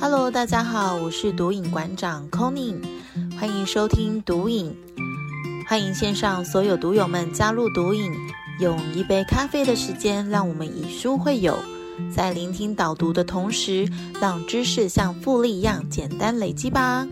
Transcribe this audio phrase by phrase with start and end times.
[0.00, 2.80] Hello，大家好，我是毒瘾馆长 Conny，
[3.36, 4.72] 欢迎收听毒瘾，
[5.68, 8.12] 欢迎线上所有毒友们加入毒瘾，
[8.60, 11.58] 用一杯咖啡的时间，让我们以书会友，
[12.14, 13.88] 在聆听导读的同时，
[14.20, 17.04] 让知识像复利一样简单累积吧。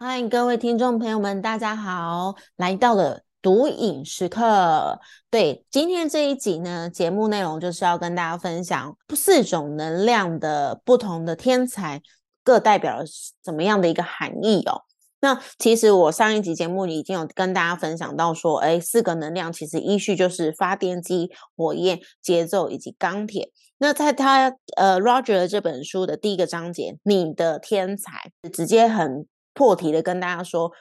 [0.00, 3.22] 欢迎各位听众朋友们，大家好，来到了。
[3.40, 12.00] 毒瘾时刻，对，今天这一集呢，节目内容就是要跟大家分享四种能量的不同的天才，
[12.42, 13.04] 各代表了
[13.42, 14.82] 怎么样的一个含义哦。
[15.20, 23.50] 那其实我上一集节目里已经有跟大家分享到说，哎，四个能量其实依序就是发电机、火焰、节奏以及钢铁。
[23.78, 30.72] 那在他呃 Roger 这本书的第一个章节，你的天才，直接很破题的跟大家说。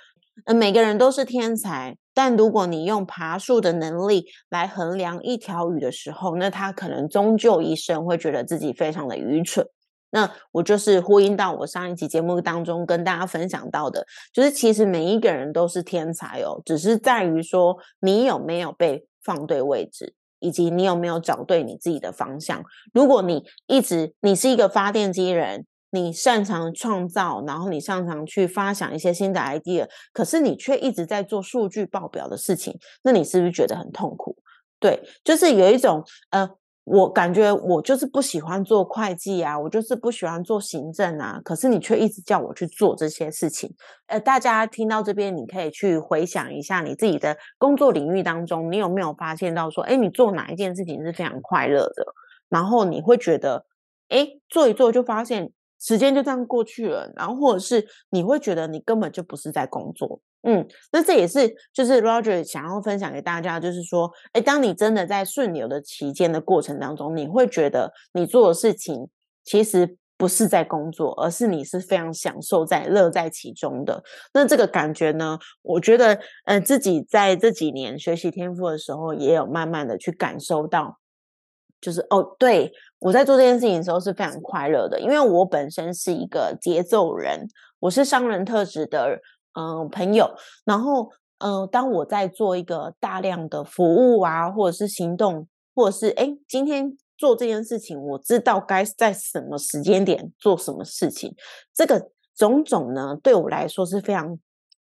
[0.45, 9.67] 呃，每个人都是天才，但如果你用爬树的能力来衡量一条鱼的时候，那他可能终究一生会觉得自己非常的愚蠢。
[10.11, 22.63] 那我就是呼应到我上一集节目当中跟大家分享到的，就是其实每一个人都是天才哦，只是在于说你有没有被放对位置，以及你有没有找对你自己的方向。
[22.93, 25.65] 如果你一直你是一个发电机人。
[25.93, 34.37] 你擅长创造，然后你擅长去发想一些新的 idea，可是你却一直在做数据报表的事情，那你是不是觉得很痛苦？
[34.79, 36.49] 对，就是有一种呃，
[36.83, 43.73] 我感觉我就是不喜欢做会计啊，我就是不喜欢做行政啊，可是你却一直叫我去做这些事情。
[44.07, 52.05] 呃，大家听到这边，你可以去回想一下你自己的工作领域当中，你有没有发现到说，哎，你做哪一件事情是非常快乐的？
[52.49, 53.65] 然后你会觉得，
[54.09, 55.51] 哎，做一做就发现。
[55.83, 69.07] 时间就这样过去了，然后或者是你会觉得你根本就不是在工作，嗯，那这也是就是 Roger 想要分享给大家，就是说，哎，当你真的在顺流的期间的过程当中，你会觉得你做的事情
[69.43, 74.03] 其实不是在工作，而是你是非常享受在乐在其中的。
[74.33, 80.97] 那这个感觉呢，我觉得，呃，自己在这几年学习天赋的时候，也有慢慢的去感受到。
[81.79, 87.47] 就是哦，对我在做这件事情的时候是非常快乐的，因为我本身是一个节奏人，
[87.79, 89.19] 我是商人特质的
[89.53, 90.29] 嗯朋友。
[90.65, 101.35] 然后嗯，当我在做一个大量的服务啊，或者是行动，或者是哎，今天做这件事情，我知道该在什么时间点做什么事情，
[101.73, 104.37] 这个种种呢，对我来说是非常。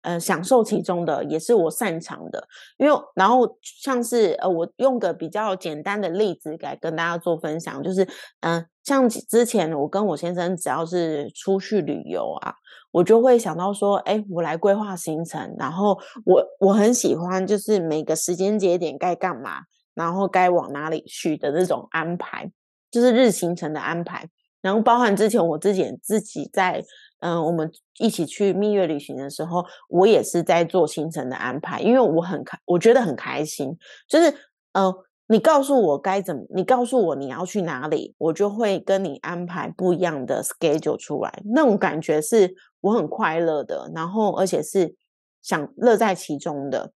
[0.04, 8.08] 呃，享受其中的也是我擅长的，因为然后像是呃，我用个比较简单的例子来跟大家做分享，就是
[8.40, 12.54] 嗯，像之前我跟我先生只要是出去旅游啊，
[12.98, 19.62] 我就会想到说，哎，我来规划行程，然后我我很喜欢就是每个时间节点该干嘛，
[19.94, 22.52] 然后该往哪里去的那种安排，
[22.90, 24.28] 就是日行程的安排，
[24.62, 26.84] 然后包含之前我自己自己在。
[27.20, 33.76] 嗯，我们一起去蜜月旅行的时候，我也是在做行程的安排，因为我很开，我觉得很开心。
[34.08, 34.32] 就是，
[34.74, 34.94] 呃，
[35.28, 41.42] 你告诉我该怎么，你告诉我你要去哪里，我就会跟你安排不一样的 schedule 出来。
[41.56, 44.96] 那种感觉是我很快乐的，然后而且是
[45.42, 46.92] 想乐在其中的。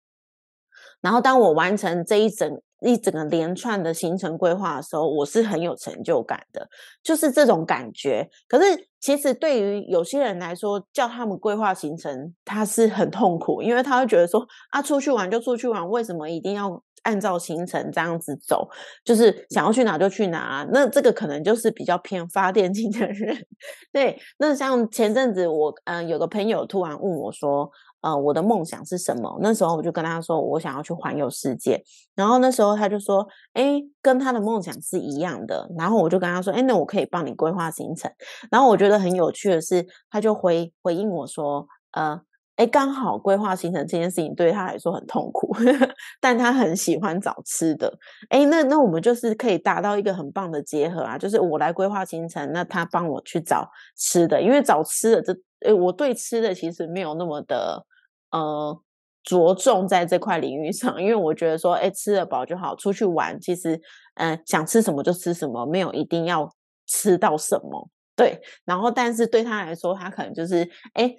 [1.01, 2.61] 然后当我完成这一整。
[2.81, 6.69] 一整个连串的行程规划的时候，我是很有成就感的，
[7.03, 8.31] 就是这种感觉。
[8.47, 18.69] 可是其实对于有些人来说，叫他们规划行程，他是很痛苦，因为他会觉得说啊，出去玩就出去玩，为什么一定要按照行程这样子走？
[19.05, 20.67] 就是想要去哪就去哪。
[20.71, 23.37] 那这个可能就是比较偏发电机的人。
[23.93, 27.71] 对，那像前阵子我嗯有个朋友突然问我说。
[28.01, 29.41] 呃，我的梦想是什么？
[29.43, 31.83] 那时候我就跟他说，我想要去环游世界。
[32.15, 35.69] 然后那时候他就说，哎，跟他的梦想是一样的。
[35.77, 38.09] 然后我就跟他说，哎，那我可以帮你规划行程。
[38.53, 42.21] 然后我觉得很有趣的是，他就回回应我说，呃，
[42.59, 45.55] 哎，刚好规划行程这件事情对他来说很痛苦，
[46.21, 47.97] 但他很喜欢找吃的。
[48.31, 55.35] 哎，那那我们就是可以达到一个很棒的结合啊，就是我来规划行程，那他帮我去找吃的，因为找吃的这。
[55.67, 57.85] 诶，我对吃的其实没有那么的
[58.31, 58.81] 呃
[59.25, 63.81] 着重在这块领域上，因为我觉得说，哎，吃得饱就好，出去玩其实，
[64.15, 66.49] 嗯，想吃什么就吃什么，没有一定要
[66.87, 67.89] 吃到什么。
[68.15, 71.13] 对，然后但是对他来说，他可能就是哎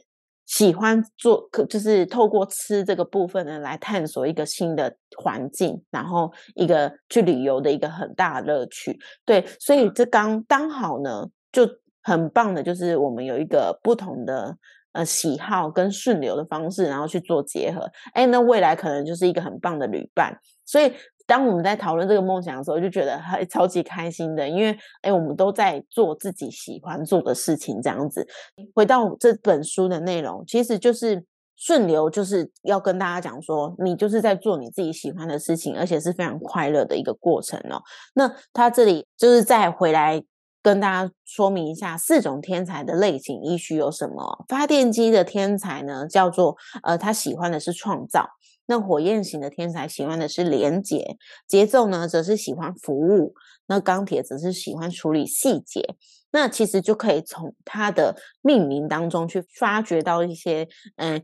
[0.49, 8.99] 喜欢做，可就是透过吃这个部分呢来探索一个新的环境，然后一个去旅游的一个很大的乐趣。
[9.23, 11.65] 对，所以这刚刚好呢，就。
[12.01, 14.57] 很棒的，就是我们有一个不同的
[14.93, 17.87] 呃喜好跟顺流的方式，然后去做结合。
[18.13, 20.35] 哎，那未来可能就是一个很棒的旅伴。
[20.65, 20.91] 所以
[21.29, 28.27] 当我们在讨论这个梦想的时候，就觉得还超级开心的，因为哎，我们都在做自己喜欢做的事情，这样子。
[28.73, 31.23] 回到这本书的内容，其实就是。
[31.61, 37.83] 顺流就是要跟大家讲说，你就是在做你自己喜欢的事情，而且是非常快乐的一个过程哦。
[38.13, 40.23] 那他这里就是再回来
[40.63, 44.45] 跟大家说明一下，四种天才的类型依序有什么？
[44.47, 48.21] 发电机的天才呢，叫做呃，他喜欢的是创造；
[48.69, 53.33] 那火焰型的天才喜欢的是连结；节奏呢，则是喜欢服务；
[53.68, 55.95] 那钢铁则是喜欢处理细节。
[56.31, 61.21] 那其实就可以从它的命名当中去发掘到一些嗯。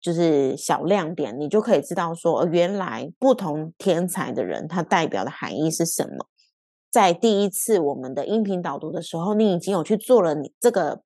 [0.00, 6.26] 就是小亮点，你就可以知道说，原来不同天才的人，他代表的含义是什么。
[6.90, 11.02] 在第一次我们的音频导读的时候，你已经有去做了你这个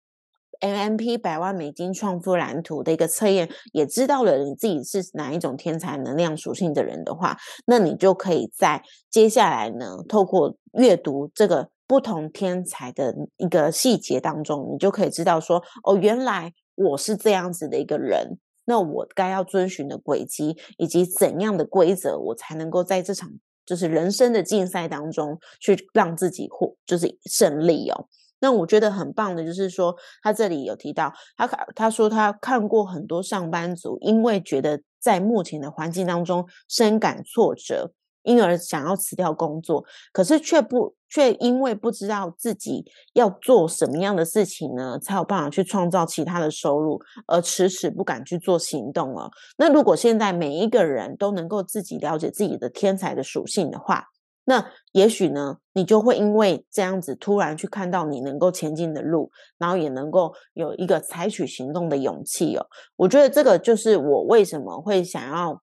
[0.61, 7.37] MMP 百万美金创富蓝图的一个测验，也知道了你自己是哪一种天才能量属性的人的话，
[7.67, 18.39] 那你就可以在接下来呢，透过阅读这个不同天才的一个细节当中，你就可以知道说，哦，原来我是这样子的一个人。
[18.67, 23.31] 那我该要遵循的轨迹，以及怎样的规则，我才能够在这场
[23.67, 28.09] 就是人生的竞赛当中去让自己获就是胜利哦。
[28.41, 37.93] 那我觉得很棒的，就是说他这里有提到，他他说他看过很多上班族，因为觉得在目前的环境当中深感挫折。
[38.27, 42.83] 因而想要辞掉工作，可是却不却因为不知道自己
[43.13, 49.31] 要做什么样的事情呢，才有办法去创造其他的收入，而迟迟不敢去做行动了。
[49.59, 54.07] 那如果现在每一个人都能够自己了解自己的天才的属性的话，
[54.45, 62.67] 那也许呢，你就会因为这样子突然去看到你能够前进的路，然后也能够有一个采取行动的勇气哦。
[62.97, 65.63] 我觉得这个就是我为什么会想要。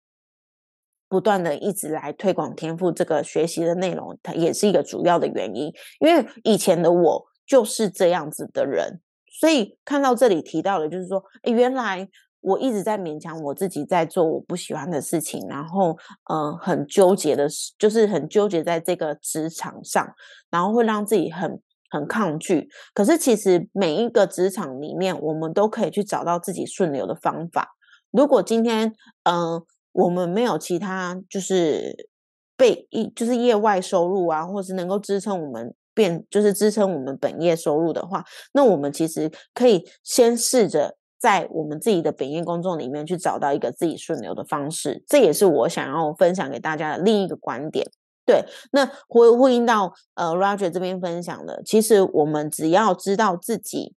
[1.11, 5.69] 不断的一直来推广天赋这个学习的内容，它也是一个主要的原因。
[5.99, 12.07] 因为以前的我就是这样子的人，所以看到这里提到的，就是说，哎，原来
[12.41, 15.97] 我一直在勉强我自己在做我不喜欢的事情，然后，
[16.29, 17.47] 嗯，很纠结的，
[17.79, 20.07] 就是很纠结在这个职场上，
[20.49, 22.67] 然后会让自己很很抗拒。
[22.93, 27.69] 可是其实每一个职场里面，我们都可以去找到自己顺流的方法。
[28.11, 28.93] 如果今天，
[29.23, 29.63] 嗯。
[29.93, 32.07] 我们没有其他，就是
[32.55, 38.23] 被一就是业外收入啊，或是能够支撑我们变，就是支撑我们本业收入的话，
[38.53, 45.03] 那我们其实可以先试着在我们自己的本业工作里面去找到一个自己顺流的方式。
[45.07, 47.85] 这也是我想要分享给大家的另一个观点。
[48.25, 53.93] 对，那回呼应到呃 Roger 这边分享的，其实我们只要知道自己。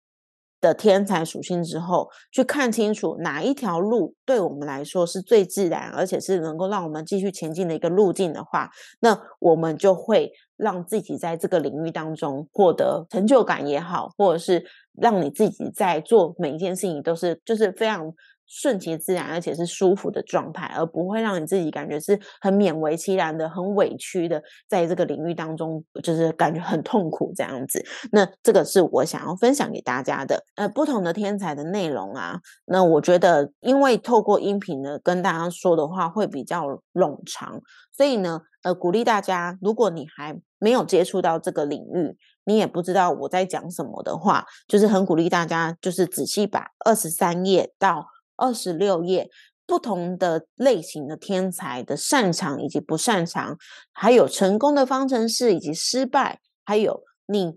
[0.61, 8.71] 的天才属性之后，去看清楚哪一条路对我们来说是最自然，而且是能够让我们继续前进的一个路径的话，
[9.01, 18.13] 那我们就会让自己在这个领域当中获得成就感也好，或者是让你自己在做每一件事情都是就是非常。
[18.47, 27.85] 顺其自然，而且是舒服的状态，而不会让你自己感觉是很勉为其难的、很委屈的，在这个领域当中，就是感觉很痛苦这样子。
[28.13, 30.45] 那这个是我想要分享给大家的。
[30.57, 37.61] 呃，不同的天才的内容啊，那我觉得，因为透过音频呢跟大家说的话会比较冗长，
[37.97, 48.07] 所以呢，呃，鼓励大家，如果你还没有接触到这个领域，你也不知道我在讲什么的话，就是很鼓励大家，就是仔细把二十三页到。
[48.37, 49.31] 二十六页，
[49.67, 53.57] 不同的类型的天才的擅长以及不擅长，
[53.93, 57.57] 还有成功的方程式以及失败，还有你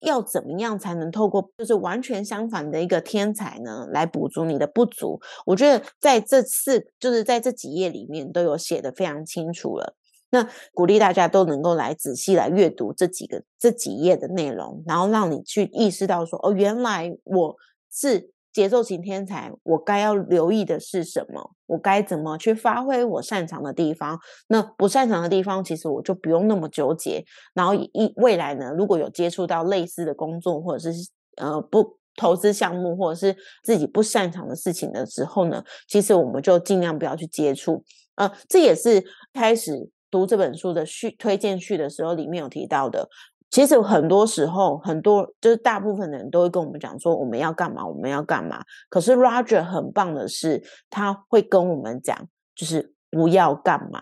[0.00, 5.20] 要怎么样才能透过就是完全相反的一个天才呢，来补足你的不足？
[5.46, 9.96] 我觉得在这次就是在这几页里面都有写的非常清楚了。
[10.30, 17.56] 那鼓励大家都能够来仔细来阅读这几个这几页的内容，然后让你去意识到说，哦，原来我
[17.90, 18.30] 是。
[18.58, 21.52] 节奏型天才，我该要留意的是什么？
[21.66, 24.18] 我该怎么去发挥我擅长的地方？
[24.48, 27.24] 那不擅长的地方，其实我就不用那么纠结。
[27.54, 37.84] 然后一未来呢，如果有接触到类似的工作，或者是呃不投资项目，或者是自己不擅长的事情的时候呢，其实我们就尽量不要去接触。
[38.16, 43.08] 呃，这也是开始读这本书的序推荐序的时候里面有提到的。
[43.50, 48.62] 其实很多时候，很多就是大部分的人都会跟我们讲说我们要干嘛，我们要干嘛。
[48.88, 52.16] 可是 Roger 很棒的是，他会跟我们讲，
[52.54, 54.00] 就是不要干嘛。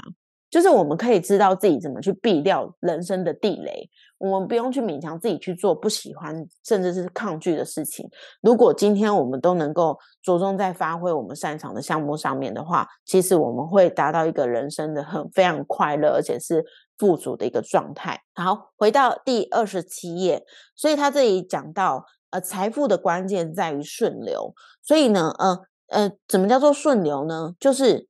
[0.49, 6.35] 就是我们可以知道自己怎么去避掉人生的地雷，我们不用去勉强自己去做不喜欢
[6.65, 8.09] 甚至是抗拒的事情。
[8.41, 16.65] 如果今天我们都能够着重在发挥我们擅长的项目上面的话，其实我们会达到一个人生的很非常快乐，而且是
[16.99, 18.23] 富足的一个状态。
[18.35, 24.55] 好，回到第二十七页，所以他这里讲到，呃，财富的关键在于顺流。
[24.83, 27.55] 所以呢，呃呃，怎么叫做顺流呢？
[27.61, 28.09] 就是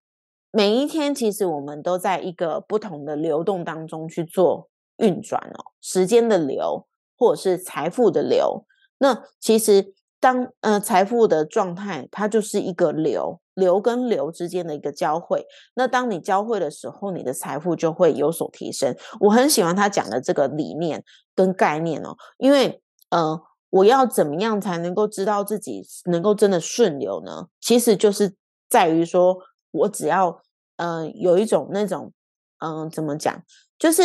[0.51, 6.87] 每一天，其实我们都在一个不同的流动当中去做运转哦，时间的流，
[7.19, 8.65] 或者是财富的流。
[8.99, 9.95] 那其实
[10.27, 15.47] 当呃财富的状态，它就是一个流，流跟流之间的一个交汇。
[15.77, 18.93] 那当你交汇的时候，你的财富就会有所提升。
[19.21, 21.05] 我很喜欢他讲的这个理念
[21.37, 23.41] 跟概念哦，因为呃，
[23.71, 27.47] 我要怎么样才能够知道自己能够真的顺流呢？
[27.61, 28.35] 其实就是
[28.69, 29.39] 在于说
[29.71, 30.41] 我只要。
[30.79, 32.13] 嗯，有一种那种，
[32.59, 33.43] 嗯，怎么讲？
[33.79, 34.03] 就是，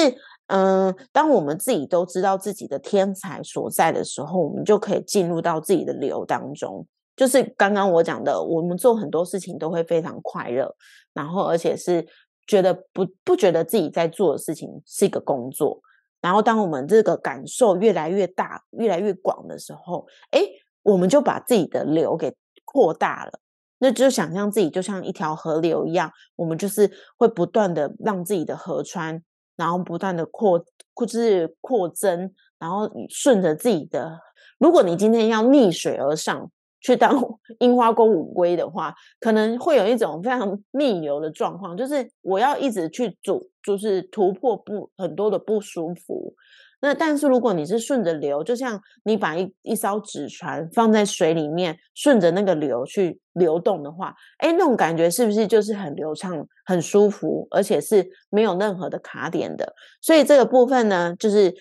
[0.54, 6.86] 嗯，当我们自己都知道自己的天才所在的时候，我们就可以进入到自己的流当中。
[7.16, 10.76] 就是刚刚我讲的，我们做很多事情都会非常快乐，
[11.14, 12.06] 然后而且是
[12.46, 15.80] 觉得不不觉得自己在做的事情是一个工作。
[16.20, 20.42] 然后，当我们这个感受越来越大、越来越广的时候，哎，
[20.84, 23.40] 我们就把自己的流给扩大了。
[23.80, 29.24] 那就想象自己就像一条河流一样，我们就是会不断的让自己的河川，
[29.62, 30.58] 然后不断的扩，
[30.96, 34.20] 就是扩增，然后顺着自己的。
[34.58, 36.52] 如果你今天要逆水而上
[36.82, 37.16] 去当
[37.62, 46.34] 樱花公五龟的话，可能会有一种非常逆流的状况，就是我要一直去阻，就是突破不很多的不舒服。
[46.82, 59.74] 那但是如果你是顺着流，就像你把一一艘纸船放在水里面，顺着那个流去流动的话，哎，那种感觉是不是就是很流畅、很舒服，而且是没有任何的卡点的？
[60.02, 61.54] 所以这个部分呢，就是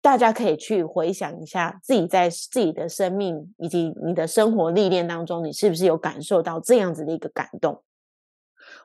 [0.00, 7.82] 大家可以去回想一下，自己在自己的生命以及你的生活历练当中，你是不是有感受到这样子的一个感动？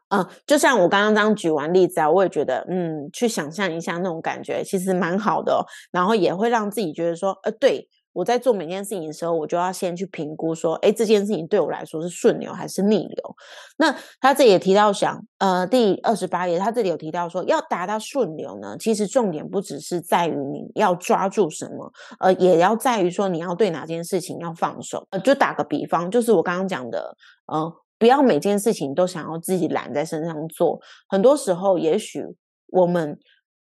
[0.10, 5.66] 嗯，就像我刚刚刚举完例子啊，我也觉得，嗯，去想象一下那种感觉，其实蛮好的。
[5.92, 13.36] 然后也会让自己觉得说，呃，对我在做每件事情的时候，我就要先去评估说，哎，这件事情对我来说是顺流还是逆流。
[13.78, 25.06] 那他这里也提到，想，呃，第二十八页，他这里有提到说，要达到顺流呢，其实重点不只是在于你要抓住什么，呃，也要在于说你要对哪件事情要放手。
[25.12, 27.16] 呃，就打个比方，就是我刚刚讲的，
[27.52, 27.72] 嗯。
[28.00, 32.24] 不要每件事情都想要自己揽在身上做，很多时候，也许
[32.68, 33.18] 我们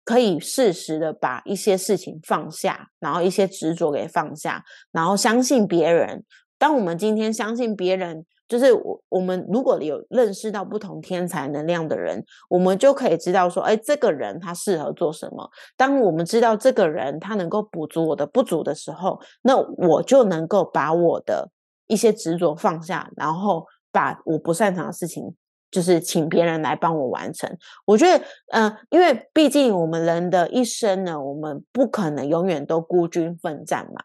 [0.03, 6.23] 可以适时的把一些事情放下，然后一些执着给放下，然后相信别人。
[6.59, 15.49] 当我们今天相信别人，就是我我们如果有认识到不同天才能量的人，我们就可以知道说，哎，这个人他适合做什么。
[15.75, 21.49] 当我们知道这个人他能够补足我的不足的时候，那我就能够把我的
[21.87, 23.65] 一些执着放下，然后。
[23.91, 25.35] 把我不擅长的事情，
[25.69, 27.57] 就是请别人来帮我完成。
[27.85, 34.03] 我觉得，嗯，因为毕竟我们人的一生呢，我们不可能永远都孤军奋战嘛。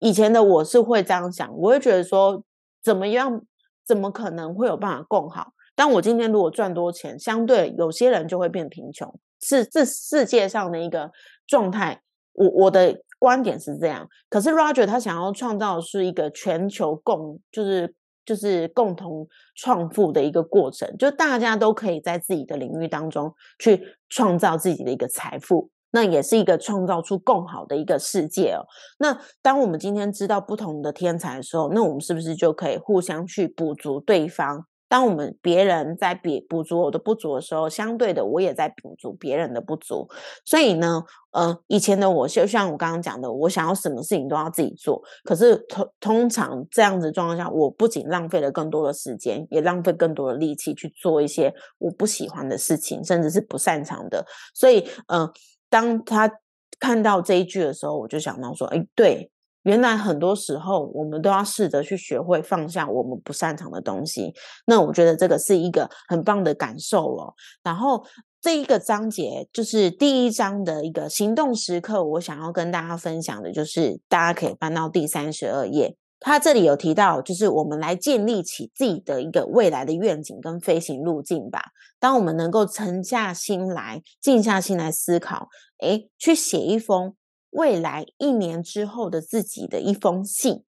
[0.00, 2.42] 以前的我是会这样想，我会觉得说，
[2.82, 3.42] 怎么样，
[3.86, 5.52] 怎么可能会有办法更好？
[5.74, 11.10] 但我今天如果赚多钱，相对有些人就会变贫穷，是这世界上的一个
[11.46, 12.02] 状态。
[12.34, 17.94] 我我的观点是这样，可是 Roger 他想要创造的是一个全球共，就是。
[18.24, 19.26] 就是共同
[19.56, 28.64] 创富的一个过程，就大家都可以在自己的领域当中去创造自己的一个财富，那也是一个创造出更好的一个世界哦。
[28.98, 34.66] 那当我们今天知道不同的天才的时候，那我们是不是就可以互相去补足对方？
[34.92, 40.06] 当我们别人在比补足我的不足的时候，相对的我也在补足别人的不足。
[40.44, 45.02] 所以呢，呃，以前的我就像我刚刚讲的，我想要什么事情都要自己做。
[45.24, 54.26] 可是通通常这样子状况下，我不仅浪费了更多的时间，也浪费更多的力气去做一些我不喜欢的事情，甚至是不擅长的。
[54.52, 55.26] 所以，嗯，
[55.70, 56.30] 当他
[56.78, 59.30] 看到这一句的时候，我就想到说，哎，对。
[59.62, 64.34] 原来很多时候，我们都要试着去学会放下我们不擅长的东西。
[64.66, 67.34] 那我觉得这个是一个很棒的感受哦。
[67.62, 68.04] 然后
[68.40, 75.96] 这一个章节就是第一章的一个行动时刻，我想要跟大家分享的就是，大家可以翻到第三十二页。
[76.24, 81.70] 他这里有提到，就是我们来建立起自己的一个未来的愿景跟飞行路径吧。
[81.98, 85.48] 当我们能够沉下心来、静下心来思考，
[85.80, 87.14] 诶，去写一封。
[87.52, 90.62] 未来一年之后的自己的一封信，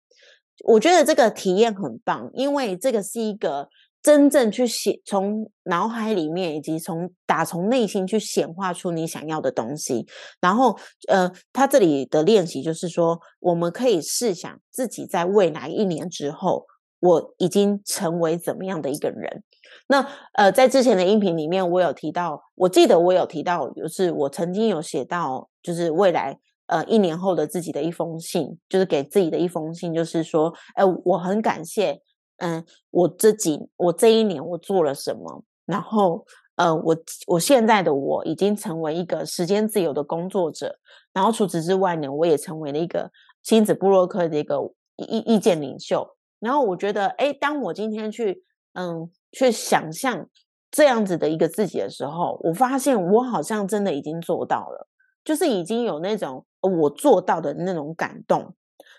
[0.65, 3.69] 我觉得这个体验很棒，因为这个是一个
[4.03, 10.07] 真正去显从脑海里面，以及从打从内心去显化出你想要的东西。
[10.41, 16.65] 然后，呃，他这里的练习就是说，我们可以试想自己在未来一年之后，
[17.01, 19.43] 我已经成为怎么样的一个人。
[19.87, 26.39] 那呃，在之前的音频里面，我有提到，我记得我有提到，就是我曾经有写到，就是未来
[26.71, 32.01] 呃一年后的自己的一封信，就是给自己的一封信，就是说，哎，我很感谢。
[32.43, 35.45] 嗯，我这几我这一年我做了什么？
[35.67, 36.25] 然后，
[36.57, 36.97] 呃，我
[37.27, 40.79] 我现在的我已经成为一个时间自由的工作者。
[41.13, 43.11] 然后除此之外呢，我也成为了一个
[43.43, 44.57] 亲子部落客的一个
[44.97, 46.17] 意意见领袖。
[46.39, 50.27] 然后我觉得，哎，当我今天去嗯去想象
[50.71, 54.89] 这样子的一个自己的时候，我发现我好像真的已经做到了，
[55.25, 58.55] 就是已经有那种我做到的那种感动，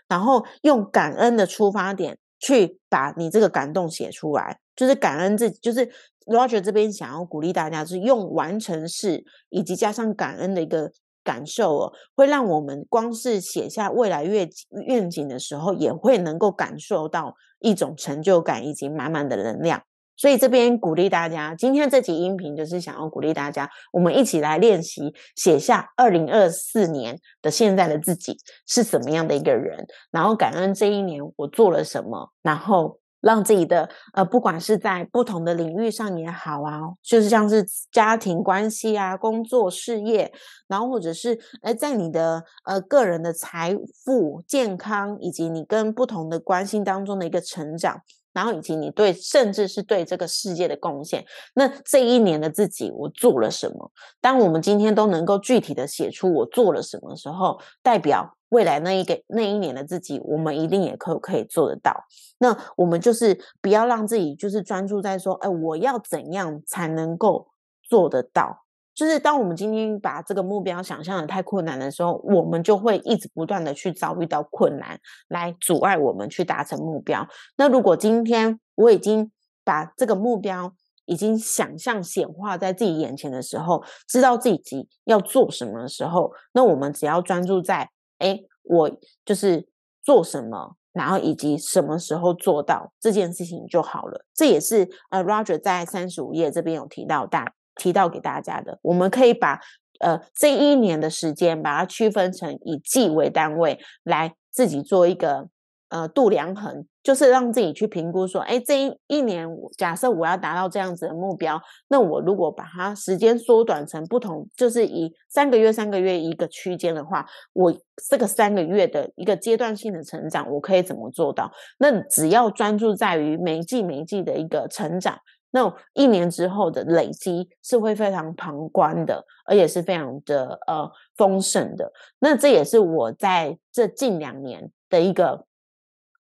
[0.07, 2.17] 然后用感恩的出发点。
[2.43, 5.59] 去把你这个感动写出来，就是感恩自己。
[5.61, 5.87] 就是
[6.25, 10.91] Roger 这边想要鼓励大家，是用完成式以及加上感恩的一个
[11.23, 14.49] 感受哦，会让我们光是写下未来愿
[14.87, 19.83] 愿景的时候，也会能够感受到一种成就感以及满满的能量。
[20.21, 28.37] 所以这边鼓励大家，今天这集音频就是想要鼓励大家，我们一起来练习写下二零二四年的现在的自己
[28.67, 40.31] 是什么样的一个人，然后感恩这一年我做了什么，然后让自己的呃，不管是在不同的领域上也好啊，就是像是家庭关系啊、工作事业，
[40.67, 43.75] 然后或者是呃，在你的呃个人的财
[44.05, 47.99] 富、健康以及你跟不同的关系当中的一个成长。
[48.33, 53.91] 然后以及你对，甚至是对这个世界的贡献，那这一年的自己我做了什么？
[54.19, 62.05] 当我们今天都能够具体的写出我做了什么时候，代表未来那一个那一年的自己，我们一定也可可以做得到。
[62.39, 67.49] 那我们就是不要让自己就是专注在说，哎，我要怎样才能够
[67.81, 68.63] 做得到？
[69.01, 77.27] 就是当我们今天把这个目标想象的太困难的时候，我们就会一直不断的去遭遇到困难，来阻碍我们去达成目标。
[77.57, 79.31] 那如果今天我已经
[79.63, 87.89] 把这个目标已经想象显化在自己眼前的时候，知道自己要做什么的时候，那我们只要专注在，
[88.19, 88.91] 哎，我
[89.25, 89.67] 就是
[90.03, 94.27] 做什么，然后以及什么时候做到这件事情就好了。
[94.31, 97.53] 这也是呃，Roger 在三十五页这边有提到大。
[97.75, 99.59] 提到给大家的，我们可以把
[99.99, 105.47] 呃这一年的时间，把它区分成以季为单位，来自己做一个
[105.89, 117.73] 呃度量衡，就是让自己去评估说，哎，这一一年假设我要达到这样子的目标，那我如果把它时间缩短成不同，就是以三个月、三个月一个区间的话，我
[118.09, 121.51] 这个三个月的一个阶段性的成长，我可以怎么做到？
[121.77, 125.19] 那只要专注在于每季每季的一个成长。
[125.51, 131.91] 那一年之后的累积是会非常旁观的，而且是非常的呃丰盛的。
[132.19, 135.45] 那这也是我在这近两年的一个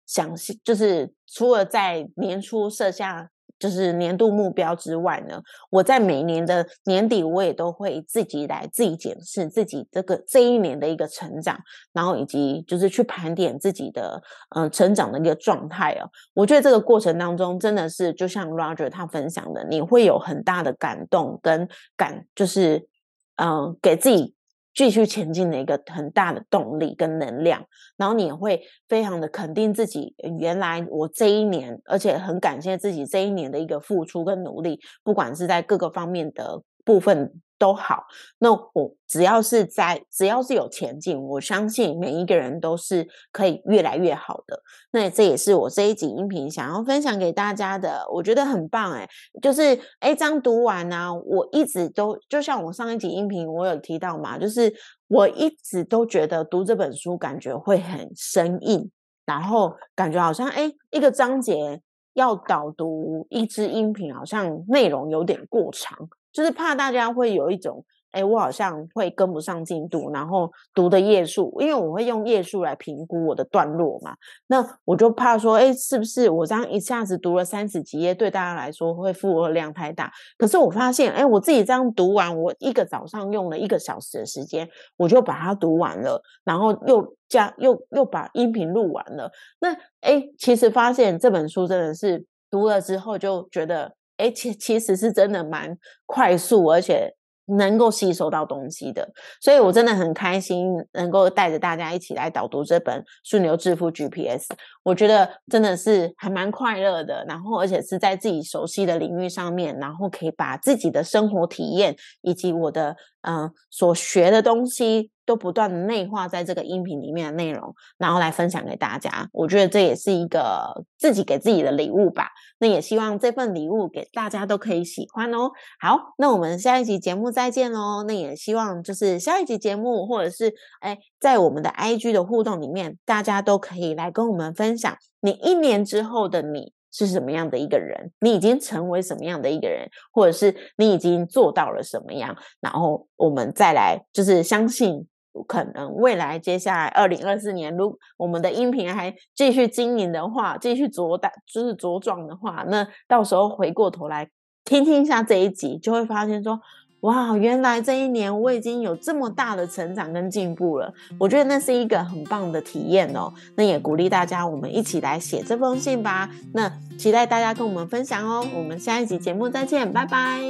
[0.07, 3.31] 详细，就是除了在年初设下。
[3.61, 11.57] 就是年度目标之外呢，我在每年的年底，我也都会自己来自己检视自己这个这一年的一个成长，
[11.92, 14.20] 然后以及就是去盘点自己的
[14.57, 16.11] 嗯成长的一个状态哦。
[16.35, 22.88] 我觉得这个过程当中真的是就像 Roger 他分享的，你会有很大的感动跟感，就是
[23.37, 24.35] 嗯给自己。
[24.75, 27.65] 继续前进的一个很大的动力跟能量，
[27.97, 37.41] 然后你也会非常的肯定自己，原来我这一年，而且很感谢自己这一年的一个付出跟努力，不管是在各个方面的部分。
[37.61, 38.07] 都好，
[38.38, 44.62] 那我只要是在，只要是有前进，我相信每一个人都是可以越来越好的。
[44.92, 49.07] 那这也是我这一集音频想要分享给大家的，我觉得很棒哎，
[49.42, 54.73] 就是哎，章读完呢，我一直都就像我上一集音频我有提到嘛，就是
[55.09, 58.90] 我一直都觉得读这本书感觉会很生硬，
[59.27, 61.83] 然后感觉好像哎，一个章节
[62.14, 66.09] 要导读一支音频，好像内容有点过长。
[66.33, 74.14] 就是怕大家会有一种，哎，我好像会跟不上进度，然后读的页数，因为我会用页数来评估我的段落嘛。
[74.49, 80.11] 那我就怕说，哎，是不是我这样一下子读了三十几页，对大家来说会负荷量太大？
[80.37, 89.31] 可是我发现，哎，我自己这样读完，我一个早上用了一个小时的时间，我就把它读完了，然后又加又又把音频录完了。
[89.61, 93.93] 那哎，其实发现这本书真的是读了之后就觉得。
[94.21, 97.15] 哎，其其实是真的蛮快速，而且
[97.59, 104.47] 能够吸收到东西的，所以我真的很开心能够带着大家一起来导读这本《顺流致富 GPS》，
[104.85, 107.25] 我觉得真的是还蛮快乐的。
[107.27, 115.11] 然后，而且是在自己熟悉的领域上面，然后可以把自己的生活体验以及我的嗯所学的东西。
[115.31, 119.29] 都不断的内化在这个音频里面的内容，然后来分享给大家。
[119.33, 122.31] 我觉得这也是一个自己给自己的礼物吧。
[122.59, 125.53] 那也希望这份礼物给大家都可以喜欢哦。
[125.79, 128.03] 好，那我们下一集节目再见喽。
[128.03, 136.73] 那也希望就是下一集节目，或者是哎，在我们的 IG 的互动里面，大家都可以来跟我们分享你一年之后的你。
[136.93, 138.11] 是什么样的一个人？
[138.19, 142.37] 你已经成为什么样的一个人，或者是你已经做到了什么样？
[142.61, 145.07] 然后我们再来，就是相信。
[145.47, 154.29] 可能未来接下来二零二四年，如我们的音频还继续经营的话，继续茁大就是茁壮的话，那到时候回过头来
[154.64, 156.61] 听听一下这一集，就会发现说，
[157.01, 160.93] 哇，原来这一年我已经有这么大的成长跟进步了。
[161.19, 163.33] 我觉得那是一个很棒的体验哦。
[163.57, 166.29] 那也鼓励大家，我们一起来写这封信吧。
[166.53, 168.47] 那期待大家跟我们分享哦。
[168.55, 170.40] 我们下一集节目再见，拜拜。